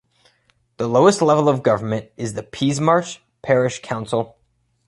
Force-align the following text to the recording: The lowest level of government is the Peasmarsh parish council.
The 0.77 0.87
lowest 0.87 1.21
level 1.21 1.47
of 1.47 1.61
government 1.61 2.09
is 2.17 2.33
the 2.33 2.41
Peasmarsh 2.41 3.19
parish 3.43 3.83
council. 3.83 4.35